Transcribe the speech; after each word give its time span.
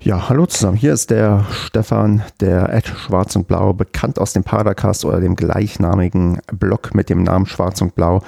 Ja, 0.00 0.28
hallo 0.28 0.46
zusammen. 0.46 0.76
Hier 0.76 0.92
ist 0.92 1.10
der 1.10 1.44
Stefan, 1.50 2.22
der 2.38 2.72
Ed 2.72 2.86
Schwarz 2.86 3.34
und 3.34 3.48
Blau, 3.48 3.72
bekannt 3.72 4.20
aus 4.20 4.32
dem 4.32 4.44
Padercast 4.44 5.04
oder 5.04 5.18
dem 5.18 5.34
gleichnamigen 5.34 6.38
Blog 6.52 6.94
mit 6.94 7.10
dem 7.10 7.24
Namen 7.24 7.46
Schwarz 7.46 7.82
und 7.82 7.96
Blau. 7.96 8.22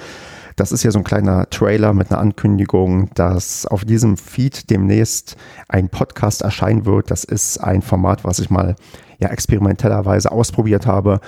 Das 0.57 0.73
ist 0.73 0.83
ja 0.83 0.91
so 0.91 0.99
ein 0.99 1.05
kleiner 1.05 1.49
Trailer 1.49 1.93
mit 1.93 2.11
einer 2.11 2.19
Ankündigung, 2.19 3.09
dass 3.13 3.65
auf 3.65 3.85
diesem 3.85 4.17
Feed 4.17 4.69
demnächst 4.69 5.37
ein 5.69 5.87
Podcast 5.87 6.41
erscheinen 6.41 6.85
wird. 6.85 7.09
Das 7.09 7.23
ist 7.23 7.57
ein 7.59 7.81
Format, 7.81 8.25
was 8.25 8.39
ich 8.39 8.49
mal 8.49 8.75
ja 9.21 9.29
experimentellerweise 9.29 10.31
ausprobiert 10.31 10.87
habe. 10.87 11.19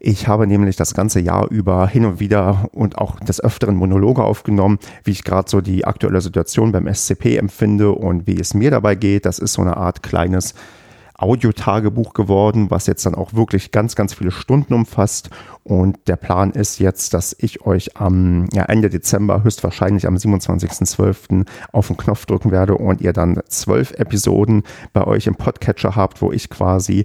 Ich 0.00 0.26
habe 0.26 0.46
nämlich 0.46 0.76
das 0.76 0.94
ganze 0.94 1.20
Jahr 1.20 1.48
über 1.50 1.86
hin 1.86 2.04
und 2.04 2.18
wieder 2.18 2.68
und 2.72 2.98
auch 2.98 3.20
des 3.20 3.42
Öfteren 3.42 3.76
Monologe 3.76 4.24
aufgenommen, 4.24 4.78
wie 5.04 5.12
ich 5.12 5.22
gerade 5.22 5.48
so 5.48 5.60
die 5.60 5.84
aktuelle 5.84 6.20
Situation 6.20 6.72
beim 6.72 6.92
SCP 6.92 7.36
empfinde 7.36 7.92
und 7.92 8.26
wie 8.26 8.40
es 8.40 8.54
mir 8.54 8.70
dabei 8.70 8.94
geht. 8.94 9.26
Das 9.26 9.38
ist 9.38 9.52
so 9.52 9.62
eine 9.62 9.76
Art 9.76 10.02
kleines 10.02 10.54
Audiotagebuch 11.14 12.14
geworden, 12.14 12.70
was 12.70 12.86
jetzt 12.86 13.06
dann 13.06 13.14
auch 13.14 13.34
wirklich 13.34 13.70
ganz, 13.70 13.94
ganz 13.94 14.14
viele 14.14 14.30
Stunden 14.30 14.74
umfasst. 14.74 15.30
Und 15.64 15.98
der 16.08 16.16
Plan 16.16 16.50
ist 16.50 16.78
jetzt, 16.78 17.14
dass 17.14 17.36
ich 17.38 17.64
euch 17.64 17.96
am 17.96 18.48
ja, 18.52 18.64
Ende 18.64 18.90
Dezember, 18.90 19.44
höchstwahrscheinlich 19.44 20.06
am 20.06 20.16
27.12. 20.16 21.46
auf 21.72 21.86
den 21.86 21.96
Knopf 21.96 22.26
drücken 22.26 22.50
werde 22.50 22.76
und 22.76 23.00
ihr 23.00 23.12
dann 23.12 23.40
zwölf 23.48 23.92
Episoden 23.92 24.64
bei 24.92 25.06
euch 25.06 25.26
im 25.26 25.36
Podcatcher 25.36 25.94
habt, 25.96 26.22
wo 26.22 26.32
ich 26.32 26.50
quasi 26.50 27.04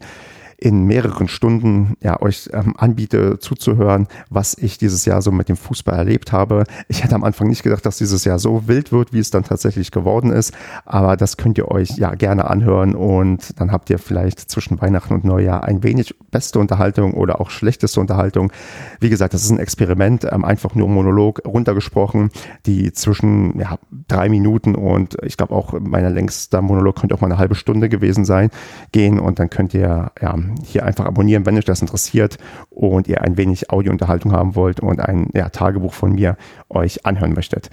in 0.59 0.85
mehreren 0.85 1.27
Stunden 1.27 1.97
ja, 2.02 2.20
euch 2.20 2.49
ähm, 2.52 2.73
anbiete 2.77 3.38
zuzuhören, 3.38 4.07
was 4.31 4.57
ich 4.57 4.80
dieses 4.80 5.05
Jahr 5.05 5.21
so 5.21 5.31
mit 5.31 5.49
dem 5.49 5.55
Fußball 5.55 5.95
erlebt 5.95 6.31
habe. 6.31 6.63
Ich 6.88 7.03
hätte 7.03 7.13
am 7.13 7.23
Anfang 7.23 7.47
nicht 7.47 7.61
gedacht, 7.61 7.85
dass 7.85 7.97
dieses 7.97 8.25
Jahr 8.25 8.39
so 8.39 8.67
wild 8.67 8.91
wird, 8.91 9.13
wie 9.13 9.20
es 9.20 9.30
dann 9.30 9.43
tatsächlich 9.43 9.91
geworden 9.91 10.31
ist, 10.31 10.53
aber 10.85 11.16
das 11.16 11.38
könnt 11.38 11.59
ihr 11.59 11.70
euch 11.70 11.97
ja 11.97 12.16
gerne 12.16 12.49
anhören 12.49 12.95
und 12.95 13.59
dann 13.59 13.71
habt 13.71 13.91
ihr 13.91 13.99
vielleicht 13.99 14.39
zwischen 14.39 14.81
Weihnachten 14.81 15.13
und 15.13 15.23
Neujahr 15.25 15.63
ein 15.63 15.83
wenig 15.83 16.16
beste 16.31 16.58
Unterhaltung 16.58 17.14
oder 17.14 17.39
auch 17.39 17.52
schlechteste 17.52 17.99
Unterhaltung. 17.99 18.52
Wie 18.99 19.09
gesagt, 19.09 19.36
das 19.36 19.44
ist 19.44 19.52
ein 19.52 19.59
Experiment, 19.59 20.25
ähm, 20.31 20.44
einfach 20.44 20.73
nur 20.73 20.88
Monolog 20.88 21.42
runtergesprochen, 21.45 22.31
die 22.66 22.92
zwischen 22.94 23.59
ja, 23.59 23.77
drei 24.08 24.27
Minuten 24.27 24.73
und 24.73 25.17
ich 25.21 25.38
glaube 25.38 25.53
auch 25.53 25.75
mein 25.80 26.11
längster 26.11 26.64
Monolog 26.64 26.95
könnte 26.99 27.14
auch 27.14 27.21
mal 27.21 27.27
eine 27.27 27.38
halbe 27.38 27.53
Stunde 27.53 27.89
gewesen 27.89 28.25
sein, 28.25 28.49
gehen 28.92 29.19
und 29.19 29.38
dann 29.38 29.52
könnt 29.52 29.75
ihr 29.75 30.11
ja 30.19 30.36
hier 30.66 30.86
einfach 30.86 31.06
abonnieren, 31.06 31.45
wenn 31.45 31.58
euch 31.58 31.66
das 31.66 31.81
interessiert 31.81 32.38
und 32.70 33.08
ihr 33.08 33.22
ein 33.22 33.38
wenig 33.38 33.70
Audiounterhaltung 33.70 34.31
haben 34.31 34.56
wollt 34.56 34.80
und 34.80 35.00
ein 35.00 35.30
ja, 35.34 35.50
Tagebuch 35.50 35.94
von 35.94 36.14
mir 36.14 36.38
euch 36.70 37.06
anhören 37.06 37.34
möchtet. 37.34 37.70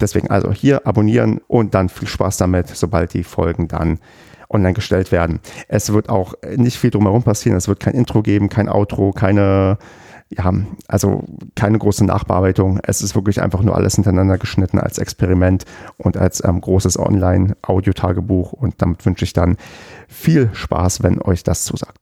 Deswegen 0.00 0.30
also 0.30 0.52
hier 0.52 0.86
abonnieren 0.86 1.40
und 1.46 1.74
dann 1.74 1.88
viel 1.88 2.08
Spaß 2.08 2.36
damit, 2.36 2.68
sobald 2.68 3.14
die 3.14 3.24
Folgen 3.24 3.68
dann 3.68 3.98
online 4.50 4.74
gestellt 4.74 5.12
werden. 5.12 5.40
Es 5.68 5.92
wird 5.92 6.08
auch 6.08 6.34
nicht 6.56 6.78
viel 6.78 6.90
drumherum 6.90 7.22
passieren. 7.22 7.56
Es 7.56 7.68
wird 7.68 7.80
kein 7.80 7.94
Intro 7.94 8.22
geben, 8.22 8.48
kein 8.48 8.68
Outro, 8.68 9.12
keine, 9.12 9.78
ja, 10.30 10.52
also 10.88 11.24
keine 11.54 11.78
große 11.78 12.04
Nachbearbeitung. 12.04 12.80
Es 12.82 13.02
ist 13.02 13.14
wirklich 13.14 13.40
einfach 13.42 13.62
nur 13.62 13.76
alles 13.76 13.94
hintereinander 13.94 14.38
geschnitten 14.38 14.78
als 14.78 14.98
Experiment 14.98 15.64
und 15.96 16.16
als 16.16 16.42
ähm, 16.44 16.60
großes 16.60 16.98
Online-Audio-Tagebuch. 16.98 18.52
Und 18.52 18.74
damit 18.78 19.04
wünsche 19.06 19.24
ich 19.24 19.32
dann 19.32 19.56
viel 20.08 20.50
Spaß, 20.52 21.02
wenn 21.02 21.20
euch 21.20 21.42
das 21.42 21.64
zusagt. 21.64 21.92